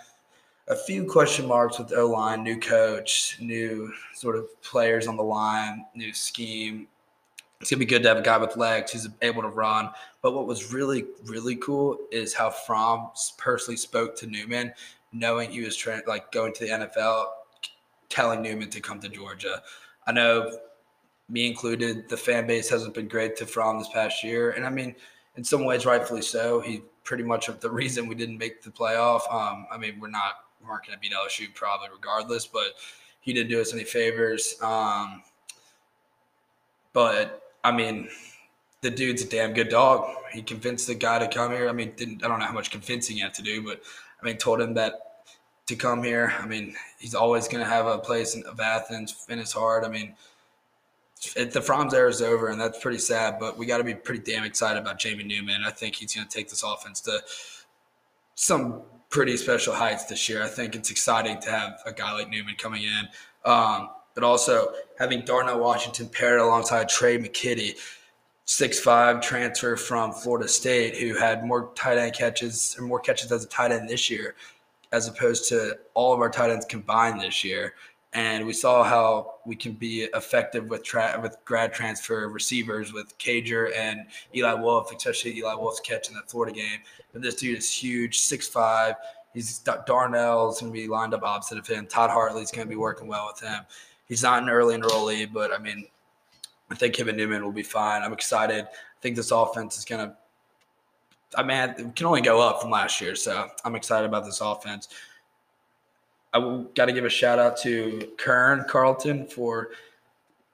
a 0.68 0.76
few 0.76 1.04
question 1.04 1.46
marks 1.46 1.78
with 1.78 1.92
O 1.92 2.06
line, 2.06 2.42
new 2.42 2.58
coach, 2.58 3.36
new 3.40 3.92
sort 4.14 4.36
of 4.36 4.46
players 4.62 5.06
on 5.06 5.16
the 5.16 5.22
line, 5.22 5.84
new 5.94 6.12
scheme. 6.12 6.86
It's 7.60 7.70
gonna 7.70 7.80
be 7.80 7.86
good 7.86 8.02
to 8.02 8.08
have 8.08 8.18
a 8.18 8.22
guy 8.22 8.36
with 8.36 8.56
legs 8.56 8.92
who's 8.92 9.08
able 9.22 9.42
to 9.42 9.48
run. 9.48 9.90
But 10.22 10.34
what 10.34 10.46
was 10.46 10.72
really, 10.72 11.06
really 11.24 11.56
cool 11.56 11.98
is 12.10 12.34
how 12.34 12.50
Fromm 12.50 13.10
personally 13.38 13.76
spoke 13.76 14.16
to 14.16 14.26
Newman, 14.26 14.72
knowing 15.12 15.50
he 15.50 15.62
was 15.62 15.76
trying 15.76 16.02
like 16.06 16.30
going 16.32 16.52
to 16.54 16.64
the 16.64 16.70
NFL 16.70 17.26
telling 18.08 18.42
Newman 18.42 18.70
to 18.70 18.80
come 18.80 19.00
to 19.00 19.08
Georgia. 19.08 19.62
I 20.06 20.12
know 20.12 20.58
me 21.28 21.46
included, 21.46 22.08
the 22.08 22.16
fan 22.16 22.46
base 22.46 22.68
hasn't 22.68 22.94
been 22.94 23.08
great 23.08 23.36
to 23.36 23.46
Fromm 23.46 23.78
this 23.78 23.88
past 23.88 24.22
year. 24.22 24.50
And 24.50 24.66
I 24.66 24.70
mean, 24.70 24.94
in 25.36 25.44
some 25.44 25.64
ways, 25.64 25.86
rightfully 25.86 26.22
so. 26.22 26.60
He 26.60 26.82
pretty 27.02 27.24
much 27.24 27.48
of 27.48 27.60
the 27.60 27.70
reason 27.82 28.06
we 28.06 28.14
didn't 28.14 28.38
make 28.38 28.62
the 28.62 28.70
playoff. 28.70 29.32
Um, 29.32 29.66
I 29.70 29.78
mean, 29.78 29.98
we're 30.00 30.08
not 30.08 30.34
we 30.60 30.68
weren't 30.68 30.86
going 30.86 30.96
to 30.96 31.00
beat 31.00 31.12
LSU 31.12 31.54
probably 31.54 31.88
regardless, 31.92 32.46
but 32.46 32.74
he 33.20 33.32
didn't 33.32 33.50
do 33.50 33.60
us 33.60 33.72
any 33.72 33.84
favors. 33.84 34.56
Um, 34.62 35.22
but 36.92 37.42
I 37.62 37.72
mean, 37.72 38.08
the 38.80 38.90
dude's 38.90 39.22
a 39.22 39.28
damn 39.28 39.52
good 39.52 39.70
dog. 39.70 40.08
He 40.32 40.42
convinced 40.42 40.86
the 40.86 40.94
guy 40.94 41.18
to 41.18 41.28
come 41.28 41.52
here. 41.52 41.68
I 41.68 41.72
mean, 41.72 41.92
didn't 41.96 42.24
I 42.24 42.28
don't 42.28 42.38
know 42.38 42.46
how 42.46 42.52
much 42.52 42.70
convincing 42.70 43.16
he 43.16 43.22
had 43.22 43.34
to 43.34 43.42
do, 43.42 43.62
but 43.62 43.82
I 44.20 44.26
mean, 44.26 44.36
told 44.36 44.60
him 44.60 44.74
that 44.74 45.03
to 45.66 45.76
come 45.76 46.02
here. 46.02 46.34
I 46.38 46.46
mean, 46.46 46.74
he's 46.98 47.14
always 47.14 47.48
going 47.48 47.64
to 47.64 47.70
have 47.70 47.86
a 47.86 47.98
place 47.98 48.34
in, 48.34 48.42
of 48.44 48.60
Athens 48.60 49.26
in 49.28 49.38
his 49.38 49.52
heart. 49.52 49.84
I 49.84 49.88
mean, 49.88 50.14
it, 51.36 51.52
the 51.52 51.60
Fromm's 51.60 51.94
era 51.94 52.10
is 52.10 52.20
over, 52.20 52.48
and 52.48 52.60
that's 52.60 52.78
pretty 52.78 52.98
sad. 52.98 53.38
But 53.40 53.56
we 53.56 53.66
got 53.66 53.78
to 53.78 53.84
be 53.84 53.94
pretty 53.94 54.30
damn 54.30 54.44
excited 54.44 54.80
about 54.80 54.98
Jamie 54.98 55.24
Newman. 55.24 55.62
I 55.64 55.70
think 55.70 55.96
he's 55.96 56.14
going 56.14 56.26
to 56.26 56.36
take 56.36 56.48
this 56.48 56.62
offense 56.62 57.00
to 57.02 57.20
some 58.34 58.82
pretty 59.08 59.36
special 59.36 59.74
heights 59.74 60.04
this 60.04 60.28
year. 60.28 60.42
I 60.42 60.48
think 60.48 60.74
it's 60.74 60.90
exciting 60.90 61.40
to 61.40 61.50
have 61.50 61.80
a 61.86 61.92
guy 61.92 62.12
like 62.12 62.28
Newman 62.28 62.56
coming 62.56 62.82
in, 62.82 63.08
um, 63.44 63.90
but 64.14 64.24
also 64.24 64.72
having 64.98 65.24
Darnell 65.24 65.60
Washington 65.60 66.08
paired 66.08 66.40
alongside 66.40 66.88
Tre' 66.88 67.18
McKitty. 67.18 67.76
Six 68.46 68.78
five 68.78 69.22
transfer 69.22 69.74
from 69.74 70.12
Florida 70.12 70.46
State, 70.46 70.98
who 70.98 71.16
had 71.16 71.46
more 71.46 71.72
tight 71.74 71.96
end 71.96 72.12
catches 72.12 72.76
or 72.78 72.84
more 72.84 73.00
catches 73.00 73.32
as 73.32 73.42
a 73.42 73.48
tight 73.48 73.72
end 73.72 73.88
this 73.88 74.10
year 74.10 74.34
as 74.94 75.08
opposed 75.08 75.48
to 75.48 75.76
all 75.94 76.14
of 76.14 76.20
our 76.20 76.30
tight 76.30 76.50
ends 76.50 76.64
combined 76.64 77.20
this 77.20 77.42
year. 77.42 77.74
And 78.12 78.46
we 78.46 78.52
saw 78.52 78.84
how 78.84 79.40
we 79.44 79.56
can 79.56 79.72
be 79.72 80.04
effective 80.14 80.70
with 80.70 80.84
tra- 80.84 81.18
with 81.20 81.36
grad 81.44 81.74
transfer 81.74 82.28
receivers 82.28 82.92
with 82.92 83.18
Cager 83.18 83.76
and 83.76 84.06
Eli 84.32 84.54
Wolf, 84.54 84.94
especially 84.94 85.36
Eli 85.38 85.54
Wolf's 85.54 85.80
catch 85.80 86.08
in 86.08 86.14
that 86.14 86.30
Florida 86.30 86.54
game. 86.54 86.78
But 87.12 87.22
this 87.22 87.34
dude 87.34 87.58
is 87.58 87.68
huge, 87.68 88.20
six 88.20 88.46
five. 88.46 88.94
He's 89.32 89.58
Darnell's 89.58 90.60
going 90.60 90.72
to 90.72 90.78
be 90.78 90.86
lined 90.86 91.12
up 91.12 91.24
opposite 91.24 91.58
of 91.58 91.66
him. 91.66 91.88
Todd 91.88 92.10
Hartley's 92.10 92.52
going 92.52 92.68
to 92.68 92.70
be 92.70 92.76
working 92.76 93.08
well 93.08 93.32
with 93.32 93.42
him. 93.42 93.64
He's 94.06 94.22
not 94.22 94.44
an 94.44 94.48
early 94.48 94.76
enrollee, 94.76 95.32
but 95.32 95.52
I 95.52 95.58
mean, 95.58 95.88
I 96.70 96.76
think 96.76 96.94
Kevin 96.94 97.16
Newman 97.16 97.42
will 97.42 97.50
be 97.50 97.64
fine. 97.64 98.02
I'm 98.02 98.12
excited. 98.12 98.64
I 98.64 99.00
think 99.00 99.16
this 99.16 99.32
offense 99.32 99.76
is 99.76 99.84
going 99.84 100.06
to 100.06 100.14
I 101.36 101.42
mean, 101.42 101.58
it 101.58 101.96
can 101.96 102.06
only 102.06 102.20
go 102.20 102.40
up 102.40 102.60
from 102.60 102.70
last 102.70 103.00
year. 103.00 103.14
So 103.14 103.48
I'm 103.64 103.74
excited 103.74 104.06
about 104.06 104.24
this 104.24 104.40
offense. 104.40 104.88
I 106.32 106.64
got 106.74 106.86
to 106.86 106.92
give 106.92 107.04
a 107.04 107.10
shout 107.10 107.38
out 107.38 107.56
to 107.58 108.10
Kern 108.18 108.64
Carlton 108.68 109.26
for 109.26 109.70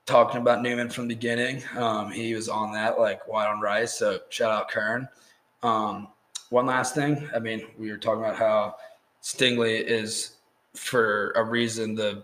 talking 0.05 0.41
about 0.41 0.63
Newman 0.63 0.91
from 0.91 1.09
the 1.09 1.15
beginning. 1.15 1.63
Um, 1.77 2.11
he 2.11 2.35
was 2.35 2.49
on 2.49 2.73
that 2.75 2.99
like 2.99 3.27
white 3.27 3.49
on 3.49 3.61
rice. 3.61 3.95
So 3.99 4.19
shout 4.29 4.51
out 4.51 4.69
Kern. 4.69 5.09
Um, 5.63 6.09
one 6.51 6.67
last 6.67 6.95
thing. 6.95 7.29
I 7.35 7.39
mean, 7.39 7.67
we 7.79 7.91
were 7.91 7.97
talking 7.97 8.23
about 8.23 8.37
how 8.37 8.77
Stingley 9.23 9.83
is 9.83 10.37
for 10.75 11.31
a 11.33 11.43
reason 11.43 11.95
the 11.95 12.23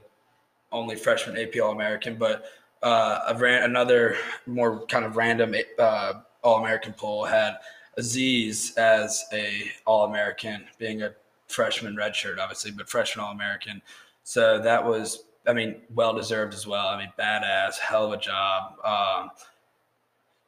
only 0.73 0.97
freshman 0.97 1.39
AP 1.39 1.61
All 1.63 1.73
American, 1.73 2.17
but 2.17 2.45
uh, 2.83 3.35
ran 3.39 3.63
another 3.63 4.17
more 4.47 4.85
kind 4.87 5.05
of 5.05 5.17
random 5.17 5.55
uh, 5.79 6.15
All 6.43 6.59
American 6.59 6.93
poll 6.93 7.25
had 7.25 7.57
Azeez 7.99 8.77
as 8.77 9.25
a 9.33 9.71
All 9.85 10.05
American, 10.05 10.65
being 10.79 11.03
a 11.03 11.13
freshman 11.49 11.97
redshirt, 11.97 12.39
obviously, 12.39 12.71
but 12.71 12.89
freshman 12.89 13.25
All 13.25 13.33
American. 13.33 13.81
So 14.25 14.61
that 14.61 14.85
was, 14.85 15.25
I 15.47 15.53
mean, 15.53 15.77
well 15.95 16.15
deserved 16.15 16.55
as 16.55 16.67
well. 16.67 16.89
I 16.89 16.99
mean, 16.99 17.13
badass, 17.19 17.79
hell 17.79 18.07
of 18.07 18.13
a 18.13 18.23
job. 18.23 18.75
Um, 18.85 19.31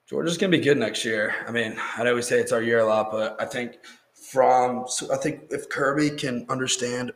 Georgia's 0.08 0.38
to 0.38 0.48
be 0.48 0.64
good 0.64 0.78
next 0.78 1.04
year. 1.04 1.34
I 1.46 1.50
mean, 1.50 1.76
I 1.96 2.02
know 2.02 2.14
we 2.14 2.22
say 2.22 2.40
it's 2.40 2.52
our 2.52 2.62
year 2.62 2.80
a 2.80 2.86
lot, 2.86 3.10
but 3.10 3.40
I 3.40 3.44
think 3.44 3.78
from, 4.14 4.84
so 4.88 5.12
I 5.12 5.16
think 5.16 5.44
if 5.50 5.68
Kirby 5.68 6.10
can 6.10 6.46
understand 6.48 7.12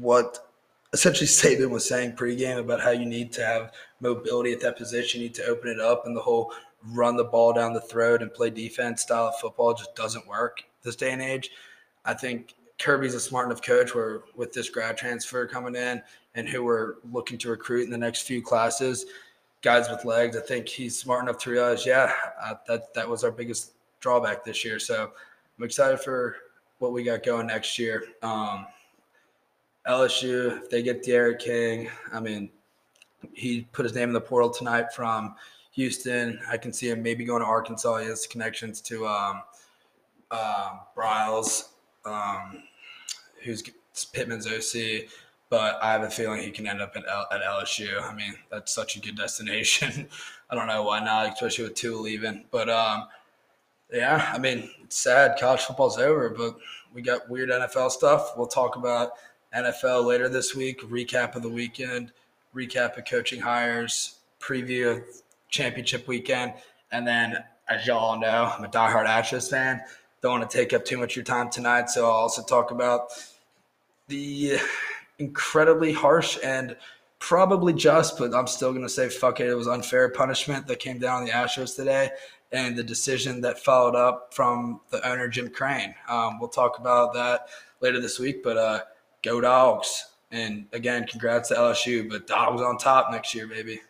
what 0.00 0.51
essentially 0.92 1.26
Saban 1.26 1.70
was 1.70 1.88
saying 1.88 2.12
pregame 2.12 2.58
about 2.58 2.80
how 2.80 2.90
you 2.90 3.06
need 3.06 3.32
to 3.32 3.44
have 3.44 3.72
mobility 4.00 4.52
at 4.52 4.60
that 4.60 4.76
position, 4.76 5.20
you 5.20 5.28
need 5.28 5.34
to 5.34 5.46
open 5.46 5.70
it 5.70 5.80
up, 5.80 6.06
and 6.06 6.16
the 6.16 6.20
whole 6.20 6.52
run 6.90 7.16
the 7.16 7.24
ball 7.24 7.52
down 7.52 7.72
the 7.72 7.80
throat 7.80 8.22
and 8.22 8.34
play 8.34 8.50
defense 8.50 9.02
style 9.02 9.28
of 9.28 9.36
football 9.36 9.72
just 9.72 9.94
doesn't 9.94 10.26
work 10.26 10.62
this 10.82 10.96
day 10.96 11.12
and 11.12 11.22
age. 11.22 11.50
I 12.04 12.14
think 12.14 12.54
Kirby's 12.78 13.14
a 13.14 13.20
smart 13.20 13.46
enough 13.46 13.62
coach 13.62 13.94
where 13.94 14.22
with 14.34 14.52
this 14.52 14.68
grad 14.68 14.96
transfer 14.96 15.46
coming 15.46 15.76
in 15.76 16.02
and 16.34 16.48
who 16.48 16.64
we're 16.64 16.94
looking 17.12 17.38
to 17.38 17.50
recruit 17.50 17.84
in 17.84 17.90
the 17.90 17.98
next 17.98 18.22
few 18.22 18.42
classes, 18.42 19.06
guys 19.62 19.88
with 19.88 20.04
legs, 20.04 20.36
I 20.36 20.40
think 20.40 20.68
he's 20.68 20.98
smart 20.98 21.22
enough 21.22 21.38
to 21.38 21.50
realize, 21.50 21.86
yeah, 21.86 22.12
uh, 22.42 22.54
that 22.66 22.92
that 22.94 23.08
was 23.08 23.22
our 23.22 23.30
biggest 23.30 23.72
drawback 24.00 24.44
this 24.44 24.64
year. 24.64 24.80
So 24.80 25.12
I'm 25.56 25.64
excited 25.64 26.00
for 26.00 26.36
what 26.80 26.92
we 26.92 27.04
got 27.04 27.22
going 27.22 27.46
next 27.46 27.78
year. 27.78 28.04
Um, 28.22 28.66
LSU, 29.86 30.62
if 30.62 30.70
they 30.70 30.82
get 30.82 31.02
D'Eriq 31.02 31.38
King, 31.38 31.90
I 32.12 32.20
mean, 32.20 32.50
he 33.32 33.62
put 33.72 33.84
his 33.84 33.94
name 33.94 34.08
in 34.08 34.12
the 34.12 34.20
portal 34.20 34.50
tonight 34.50 34.92
from 34.92 35.34
Houston. 35.72 36.40
I 36.50 36.56
can 36.56 36.72
see 36.72 36.90
him 36.90 37.02
maybe 37.02 37.24
going 37.24 37.40
to 37.40 37.46
Arkansas. 37.46 37.98
He 37.98 38.06
has 38.06 38.26
connections 38.26 38.80
to 38.82 39.06
um, 39.06 39.42
uh, 40.30 40.78
Briles, 40.96 41.68
um, 42.04 42.62
who's 43.42 43.62
Pittman's 44.12 44.46
OC. 44.46 45.08
But 45.50 45.78
I 45.82 45.92
have 45.92 46.02
a 46.02 46.10
feeling 46.10 46.40
he 46.40 46.50
can 46.50 46.66
end 46.66 46.80
up 46.80 46.96
at, 46.96 47.04
L- 47.06 47.28
at 47.30 47.42
LSU. 47.42 48.02
I 48.02 48.14
mean, 48.14 48.34
that's 48.50 48.72
such 48.72 48.96
a 48.96 49.00
good 49.00 49.16
destination. 49.16 50.08
I 50.50 50.54
don't 50.54 50.66
know 50.66 50.82
why 50.82 51.04
not, 51.04 51.32
especially 51.32 51.64
with 51.64 51.74
two 51.74 51.98
leaving. 51.98 52.44
But 52.50 52.70
um, 52.70 53.08
yeah, 53.92 54.30
I 54.32 54.38
mean, 54.38 54.70
it's 54.82 54.96
sad. 54.96 55.38
College 55.38 55.60
football's 55.60 55.98
over, 55.98 56.30
but 56.30 56.56
we 56.94 57.02
got 57.02 57.28
weird 57.28 57.50
NFL 57.50 57.90
stuff. 57.90 58.32
We'll 58.36 58.46
talk 58.46 58.76
about 58.76 59.12
NFL 59.56 60.04
later 60.04 60.28
this 60.28 60.54
week. 60.54 60.82
Recap 60.82 61.34
of 61.34 61.42
the 61.42 61.48
weekend, 61.48 62.12
recap 62.54 62.96
of 62.96 63.04
coaching 63.04 63.40
hires, 63.40 64.16
preview 64.40 64.98
of 64.98 65.04
championship 65.48 66.08
weekend, 66.08 66.54
and 66.90 67.06
then 67.06 67.36
as 67.68 67.86
y'all 67.86 68.18
know, 68.18 68.52
I'm 68.56 68.64
a 68.64 68.68
diehard 68.68 69.06
Astros 69.06 69.50
fan. 69.50 69.80
Don't 70.20 70.38
want 70.38 70.50
to 70.50 70.56
take 70.56 70.72
up 70.72 70.84
too 70.84 70.98
much 70.98 71.12
of 71.12 71.16
your 71.16 71.24
time 71.24 71.50
tonight, 71.50 71.90
so 71.90 72.04
I'll 72.04 72.12
also 72.12 72.42
talk 72.42 72.70
about 72.70 73.08
the 74.08 74.58
incredibly 75.18 75.92
harsh 75.92 76.38
and 76.42 76.76
probably 77.18 77.72
just, 77.72 78.18
but 78.18 78.34
I'm 78.34 78.46
still 78.46 78.72
going 78.72 78.82
to 78.82 78.88
say 78.88 79.08
fuck 79.08 79.40
it. 79.40 79.48
It 79.48 79.54
was 79.54 79.68
unfair 79.68 80.08
punishment 80.10 80.66
that 80.66 80.80
came 80.80 80.98
down 80.98 81.20
on 81.20 81.24
the 81.24 81.30
Astros 81.30 81.76
today 81.76 82.10
and 82.50 82.76
the 82.76 82.82
decision 82.82 83.40
that 83.40 83.58
followed 83.58 83.94
up 83.94 84.34
from 84.34 84.80
the 84.90 85.06
owner, 85.08 85.28
Jim 85.28 85.48
Crane. 85.48 85.94
Um, 86.08 86.38
we'll 86.38 86.48
talk 86.48 86.78
about 86.78 87.14
that 87.14 87.48
later 87.80 88.00
this 88.00 88.18
week, 88.18 88.42
but 88.42 88.56
uh, 88.56 88.80
go 89.22 89.40
dogs. 89.40 90.06
And 90.30 90.66
again, 90.72 91.06
congrats 91.06 91.48
to 91.50 91.54
LSU, 91.54 92.08
but 92.08 92.26
dogs 92.26 92.62
on 92.62 92.78
top 92.78 93.10
next 93.10 93.34
year, 93.34 93.46
baby. 93.46 93.80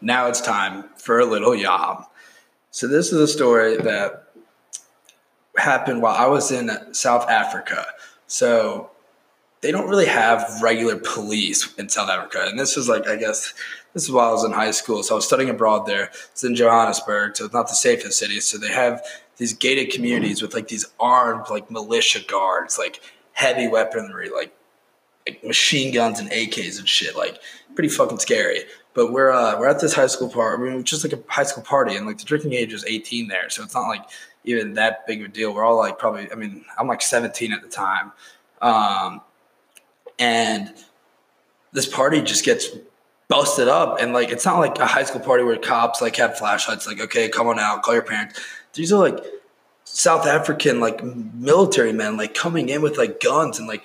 Now 0.00 0.26
it's 0.28 0.40
time 0.40 0.90
for 0.96 1.20
a 1.20 1.24
little 1.24 1.54
yam. 1.54 2.04
So 2.70 2.86
this 2.86 3.12
is 3.12 3.20
a 3.20 3.28
story 3.28 3.76
that 3.78 4.28
happened 5.56 6.02
while 6.02 6.14
I 6.14 6.26
was 6.26 6.50
in 6.50 6.70
South 6.92 7.28
Africa. 7.28 7.86
So 8.26 8.90
they 9.64 9.72
don't 9.72 9.88
really 9.88 10.04
have 10.04 10.60
regular 10.60 10.94
police 10.96 11.72
in 11.76 11.88
South 11.88 12.10
Africa. 12.10 12.44
And 12.46 12.58
this 12.58 12.76
was 12.76 12.86
like, 12.86 13.08
I 13.08 13.16
guess, 13.16 13.54
this 13.94 14.02
is 14.02 14.10
while 14.10 14.28
I 14.28 14.32
was 14.32 14.44
in 14.44 14.52
high 14.52 14.72
school. 14.72 15.02
So 15.02 15.14
I 15.14 15.16
was 15.16 15.26
studying 15.26 15.48
abroad 15.48 15.86
there. 15.86 16.10
It's 16.32 16.44
in 16.44 16.54
Johannesburg, 16.54 17.34
so 17.34 17.46
it's 17.46 17.54
not 17.54 17.68
the 17.68 17.74
safest 17.74 18.18
city. 18.18 18.40
So 18.40 18.58
they 18.58 18.68
have 18.68 19.02
these 19.38 19.54
gated 19.54 19.90
communities 19.90 20.42
with 20.42 20.52
like 20.52 20.68
these 20.68 20.84
armed 21.00 21.46
like 21.48 21.70
militia 21.70 22.20
guards, 22.28 22.76
like 22.78 23.00
heavy 23.32 23.66
weaponry, 23.66 24.28
like 24.28 24.54
like 25.26 25.42
machine 25.42 25.94
guns 25.94 26.20
and 26.20 26.30
AKs 26.30 26.78
and 26.78 26.86
shit. 26.86 27.16
Like 27.16 27.38
pretty 27.74 27.88
fucking 27.88 28.18
scary. 28.18 28.64
But 28.92 29.12
we're 29.12 29.30
uh, 29.30 29.58
we're 29.58 29.68
at 29.68 29.80
this 29.80 29.94
high 29.94 30.08
school 30.08 30.28
party. 30.28 30.62
I 30.62 30.74
mean, 30.74 30.84
just 30.84 31.04
like 31.04 31.14
a 31.14 31.22
high 31.32 31.44
school 31.44 31.64
party, 31.64 31.96
and 31.96 32.06
like 32.06 32.18
the 32.18 32.24
drinking 32.24 32.52
age 32.52 32.74
is 32.74 32.84
18 32.84 33.28
there, 33.28 33.48
so 33.48 33.62
it's 33.62 33.74
not 33.74 33.88
like 33.88 34.04
even 34.44 34.74
that 34.74 35.06
big 35.06 35.20
of 35.20 35.30
a 35.30 35.32
deal. 35.32 35.54
We're 35.54 35.64
all 35.64 35.78
like 35.78 35.98
probably. 35.98 36.30
I 36.30 36.34
mean, 36.34 36.66
I'm 36.78 36.86
like 36.86 37.00
17 37.00 37.50
at 37.54 37.62
the 37.62 37.68
time. 37.68 38.12
Um, 38.60 39.22
and 40.18 40.72
this 41.72 41.86
party 41.86 42.22
just 42.22 42.44
gets 42.44 42.68
busted 43.28 43.68
up. 43.68 44.00
And 44.00 44.12
like 44.12 44.30
it's 44.30 44.44
not 44.44 44.58
like 44.58 44.78
a 44.78 44.86
high 44.86 45.04
school 45.04 45.20
party 45.20 45.44
where 45.44 45.56
cops 45.56 46.00
like 46.00 46.16
have 46.16 46.38
flashlights 46.38 46.86
like 46.86 47.00
okay 47.00 47.28
come 47.28 47.46
on 47.46 47.58
out 47.58 47.82
call 47.82 47.94
your 47.94 48.02
parents. 48.02 48.40
These 48.74 48.92
are 48.92 48.98
like 48.98 49.24
south 49.86 50.26
african 50.26 50.80
like 50.80 51.04
military 51.04 51.92
men 51.92 52.16
like 52.16 52.34
coming 52.34 52.70
in 52.70 52.80
with 52.80 52.96
like 52.96 53.20
guns 53.20 53.58
and 53.58 53.68
like 53.68 53.84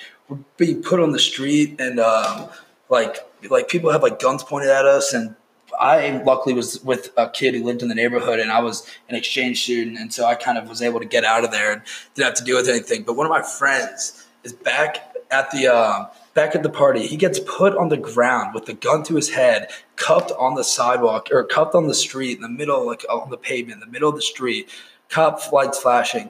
being 0.56 0.82
put 0.82 1.00
on 1.00 1.12
the 1.12 1.20
street 1.20 1.76
and 1.80 2.00
um 2.00 2.50
like 2.90 3.18
like 3.50 3.70
people 3.70 3.92
have 3.92 4.04
like 4.04 4.20
guns 4.20 4.44
pointed 4.44 4.70
at 4.70 4.86
us. 4.86 5.14
And 5.14 5.36
I 5.80 6.22
luckily 6.26 6.54
was 6.54 6.84
with 6.84 7.12
a 7.16 7.30
kid 7.30 7.56
who 7.56 7.64
lived 7.64 7.82
in 7.82 7.88
the 7.88 7.96
neighborhood 7.96 8.40
and 8.40 8.52
I 8.52 8.60
was 8.60 8.86
an 9.08 9.16
exchange 9.16 9.64
student. 9.64 9.98
And 9.98 10.14
so 10.14 10.26
I 10.26 10.36
kind 10.36 10.58
of 10.58 10.68
was 10.68 10.82
able 10.82 11.00
to 11.00 11.06
get 11.06 11.24
out 11.24 11.44
of 11.44 11.52
there 11.52 11.72
and 11.72 11.82
didn't 12.16 12.26
have 12.26 12.36
to 12.36 12.44
deal 12.44 12.58
with 12.58 12.68
anything. 12.68 13.04
But 13.04 13.16
one 13.16 13.26
of 13.26 13.30
my 13.30 13.42
friends 13.42 14.26
is 14.44 14.52
back 14.52 15.09
at 15.32 15.52
the 15.52 15.68
um, 15.68 16.08
back 16.34 16.56
at 16.56 16.64
the 16.64 16.70
party. 16.70 17.06
He 17.08 17.18
gets 17.18 17.40
put 17.40 17.76
on 17.76 17.90
the 17.90 17.98
ground 17.98 18.54
with 18.54 18.66
the 18.66 18.74
gun 18.74 19.04
to 19.04 19.16
his 19.16 19.30
head, 19.30 19.70
cuffed 19.96 20.32
on 20.38 20.56
the 20.56 20.64
sidewalk 20.64 21.30
or 21.32 21.44
cuffed 21.44 21.76
on 21.76 21.88
the 21.88 21.94
street 21.94 22.38
in 22.38 22.42
the 22.42 22.50
middle, 22.50 22.86
like 22.86 23.06
on 23.10 23.30
the 23.30 23.38
pavement, 23.38 23.76
in 23.76 23.80
the 23.80 23.92
middle 23.92 24.10
of 24.10 24.16
the 24.16 24.22
street, 24.22 24.70
cop 25.10 25.52
lights 25.52 25.80
flashing. 25.80 26.30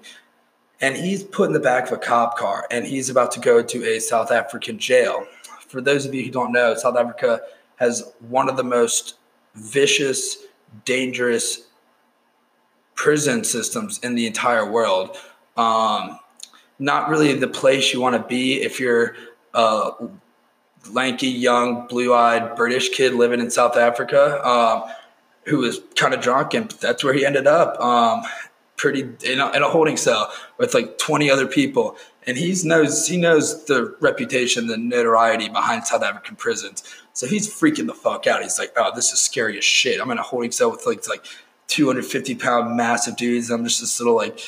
And 0.81 0.95
he's 0.95 1.23
put 1.23 1.47
in 1.47 1.53
the 1.53 1.59
back 1.59 1.87
of 1.87 1.93
a 1.93 1.97
cop 1.97 2.37
car 2.37 2.65
and 2.71 2.85
he's 2.85 3.09
about 3.09 3.31
to 3.31 3.39
go 3.39 3.61
to 3.61 3.85
a 3.85 3.99
South 3.99 4.31
African 4.31 4.79
jail. 4.79 5.25
For 5.67 5.81
those 5.81 6.05
of 6.05 6.13
you 6.13 6.23
who 6.23 6.31
don't 6.31 6.51
know, 6.51 6.73
South 6.75 6.97
Africa 6.97 7.41
has 7.75 8.11
one 8.29 8.49
of 8.49 8.57
the 8.57 8.63
most 8.63 9.15
vicious, 9.55 10.37
dangerous 10.85 11.67
prison 12.95 13.43
systems 13.43 13.99
in 13.99 14.15
the 14.15 14.25
entire 14.25 14.69
world. 14.69 15.17
Um, 15.57 16.19
not 16.79 17.09
really 17.09 17.33
the 17.33 17.47
place 17.47 17.93
you 17.93 18.01
want 18.01 18.15
to 18.15 18.27
be 18.27 18.61
if 18.61 18.79
you're 18.79 19.15
a 19.53 19.91
lanky, 20.91 21.27
young, 21.27 21.87
blue-eyed 21.87 22.55
British 22.55 22.89
kid 22.89 23.13
living 23.13 23.39
in 23.39 23.51
South 23.51 23.75
Africa 23.75 24.45
um, 24.47 24.83
who 25.45 25.57
was 25.57 25.81
kind 25.95 26.13
of 26.13 26.21
drunk, 26.21 26.53
and 26.53 26.71
that's 26.71 27.03
where 27.03 27.13
he 27.13 27.25
ended 27.25 27.47
up. 27.47 27.79
Um, 27.79 28.23
pretty 28.77 29.01
in 29.01 29.39
a, 29.39 29.51
in 29.51 29.61
a, 29.61 29.69
holding 29.69 29.97
cell 29.97 30.31
with 30.57 30.73
like 30.73 30.97
20 30.97 31.29
other 31.29 31.45
people, 31.45 31.97
and 32.25 32.37
he 32.37 32.55
knows 32.63 33.07
he 33.07 33.17
knows 33.17 33.65
the 33.65 33.95
reputation, 33.99 34.67
the 34.67 34.77
notoriety 34.77 35.49
behind 35.49 35.85
South 35.85 36.01
African 36.01 36.35
prisons. 36.35 36.83
So 37.13 37.27
he's 37.27 37.47
freaking 37.47 37.87
the 37.87 37.93
fuck 37.93 38.25
out. 38.25 38.41
He's 38.41 38.57
like, 38.57 38.71
"Oh, 38.77 38.91
this 38.95 39.11
is 39.11 39.19
scary 39.19 39.57
as 39.57 39.65
shit." 39.65 39.99
I'm 39.99 40.09
in 40.11 40.17
a 40.17 40.23
holding 40.23 40.51
cell 40.51 40.71
with 40.71 40.85
like 40.85 41.07
like 41.09 41.25
250 41.67 42.35
pound 42.35 42.77
massive 42.77 43.17
dudes. 43.17 43.49
I'm 43.49 43.63
just 43.65 43.81
this 43.81 43.99
little 43.99 44.15
like 44.15 44.39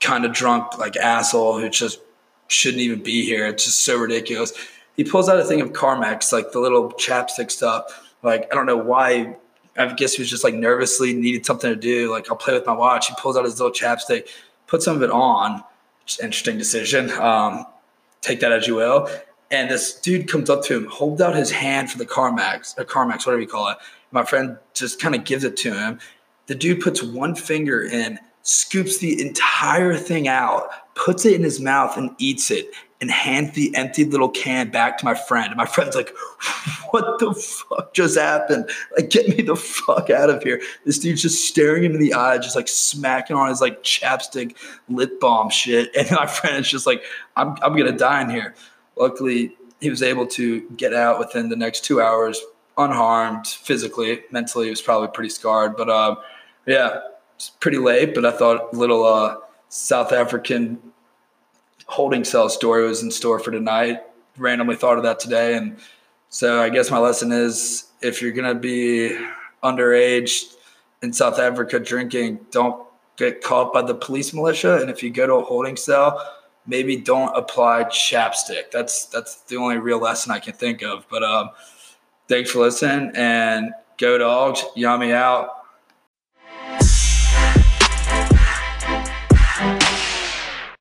kind 0.00 0.24
of 0.24 0.32
drunk 0.32 0.78
like 0.78 0.96
asshole 0.96 1.58
who 1.58 1.68
just 1.68 2.00
shouldn't 2.48 2.82
even 2.82 3.02
be 3.02 3.24
here. 3.24 3.46
It's 3.46 3.64
just 3.64 3.82
so 3.82 3.98
ridiculous. 3.98 4.52
He 4.96 5.04
pulls 5.04 5.28
out 5.28 5.38
a 5.38 5.44
thing 5.44 5.60
of 5.60 5.72
Carmex, 5.72 6.32
like 6.32 6.52
the 6.52 6.60
little 6.60 6.90
chapstick 6.92 7.50
stuff. 7.50 8.14
Like 8.22 8.48
I 8.52 8.54
don't 8.54 8.66
know 8.66 8.76
why. 8.76 9.36
I 9.78 9.92
guess 9.92 10.14
he 10.14 10.22
was 10.22 10.30
just 10.30 10.42
like 10.42 10.54
nervously 10.54 11.12
needed 11.12 11.44
something 11.44 11.68
to 11.68 11.76
do. 11.76 12.10
Like 12.10 12.30
I'll 12.30 12.36
play 12.36 12.54
with 12.54 12.66
my 12.66 12.72
watch. 12.72 13.08
He 13.08 13.14
pulls 13.18 13.36
out 13.36 13.44
his 13.44 13.60
little 13.60 13.74
chapstick, 13.74 14.28
puts 14.66 14.84
some 14.84 14.96
of 14.96 15.02
it 15.02 15.10
on. 15.10 15.62
Interesting 16.22 16.56
decision. 16.56 17.10
Um, 17.10 17.66
take 18.22 18.40
that 18.40 18.52
as 18.52 18.66
you 18.66 18.76
will. 18.76 19.08
And 19.50 19.70
this 19.70 19.94
dude 20.00 20.28
comes 20.28 20.50
up 20.50 20.64
to 20.64 20.76
him, 20.76 20.86
holds 20.86 21.20
out 21.20 21.36
his 21.36 21.50
hand 21.50 21.90
for 21.90 21.98
the 21.98 22.06
Carmex, 22.06 22.76
or 22.78 22.84
Carmex, 22.84 23.26
whatever 23.26 23.40
you 23.40 23.46
call 23.46 23.68
it. 23.68 23.78
My 24.10 24.24
friend 24.24 24.56
just 24.74 25.00
kind 25.00 25.14
of 25.14 25.24
gives 25.24 25.44
it 25.44 25.56
to 25.58 25.74
him. 25.74 26.00
The 26.46 26.54
dude 26.54 26.80
puts 26.80 27.02
one 27.02 27.34
finger 27.34 27.82
in 27.82 28.18
scoops 28.46 28.98
the 28.98 29.20
entire 29.20 29.96
thing 29.96 30.28
out, 30.28 30.68
puts 30.94 31.24
it 31.24 31.34
in 31.34 31.42
his 31.42 31.60
mouth, 31.60 31.96
and 31.96 32.10
eats 32.18 32.50
it, 32.50 32.70
and 33.00 33.10
hands 33.10 33.52
the 33.52 33.74
empty 33.74 34.04
little 34.04 34.28
can 34.28 34.70
back 34.70 34.98
to 34.98 35.04
my 35.04 35.14
friend. 35.14 35.48
And 35.48 35.56
my 35.56 35.66
friend's 35.66 35.96
like, 35.96 36.14
What 36.90 37.18
the 37.18 37.34
fuck 37.34 37.92
just 37.92 38.16
happened? 38.16 38.70
Like, 38.96 39.10
get 39.10 39.28
me 39.28 39.42
the 39.42 39.56
fuck 39.56 40.08
out 40.10 40.30
of 40.30 40.42
here. 40.42 40.62
This 40.84 40.98
dude's 40.98 41.22
just 41.22 41.46
staring 41.46 41.84
him 41.84 41.92
in 41.92 42.00
the 42.00 42.14
eye, 42.14 42.38
just 42.38 42.56
like 42.56 42.68
smacking 42.68 43.36
on 43.36 43.48
his 43.48 43.60
like 43.60 43.82
chapstick 43.82 44.56
lip 44.88 45.20
balm 45.20 45.50
shit. 45.50 45.90
And 45.96 46.10
my 46.12 46.26
friend 46.26 46.56
is 46.58 46.70
just 46.70 46.86
like, 46.86 47.02
I'm, 47.36 47.56
I'm 47.62 47.76
gonna 47.76 47.92
die 47.92 48.22
in 48.22 48.30
here. 48.30 48.54
Luckily, 48.96 49.56
he 49.80 49.90
was 49.90 50.02
able 50.02 50.26
to 50.28 50.60
get 50.70 50.94
out 50.94 51.18
within 51.18 51.48
the 51.48 51.56
next 51.56 51.84
two 51.84 52.00
hours 52.00 52.40
unharmed 52.78 53.46
physically. 53.46 54.22
Mentally, 54.30 54.66
he 54.66 54.70
was 54.70 54.82
probably 54.82 55.08
pretty 55.08 55.30
scarred. 55.30 55.76
But 55.76 55.90
um, 55.90 56.18
yeah, 56.66 57.00
it's 57.36 57.50
pretty 57.50 57.78
late, 57.78 58.14
but 58.14 58.24
I 58.24 58.32
thought 58.32 58.72
a 58.72 58.76
little 58.76 59.04
uh, 59.04 59.36
South 59.68 60.12
African 60.12 60.80
holding 61.86 62.24
cell 62.24 62.48
story 62.48 62.86
was 62.86 63.02
in 63.02 63.10
store 63.10 63.38
for 63.38 63.50
tonight. 63.50 64.02
Randomly 64.38 64.74
thought 64.74 64.96
of 64.96 65.04
that 65.04 65.20
today. 65.20 65.56
And 65.56 65.76
so 66.30 66.62
I 66.62 66.70
guess 66.70 66.90
my 66.90 66.98
lesson 66.98 67.32
is 67.32 67.90
if 68.02 68.20
you're 68.20 68.32
going 68.32 68.52
to 68.52 68.58
be 68.58 69.18
underage 69.62 70.54
in 71.02 71.12
South 71.12 71.38
Africa 71.38 71.78
drinking, 71.78 72.40
don't 72.50 72.86
get 73.16 73.42
caught 73.42 73.72
by 73.72 73.82
the 73.82 73.94
police 73.94 74.32
militia. 74.32 74.80
And 74.80 74.90
if 74.90 75.02
you 75.02 75.10
go 75.10 75.26
to 75.26 75.34
a 75.34 75.44
holding 75.44 75.76
cell, 75.76 76.34
maybe 76.66 76.96
don't 76.96 77.36
apply 77.36 77.84
chapstick. 77.84 78.70
That's 78.72 79.06
that's 79.06 79.42
the 79.42 79.56
only 79.56 79.78
real 79.78 79.98
lesson 79.98 80.32
I 80.32 80.38
can 80.38 80.52
think 80.54 80.82
of. 80.82 81.06
But 81.08 81.22
um, 81.22 81.50
thanks 82.28 82.50
for 82.50 82.60
listening 82.60 83.12
and 83.14 83.72
go 83.98 84.18
dogs. 84.18 84.64
Yummy 84.74 85.12
out. 85.12 85.55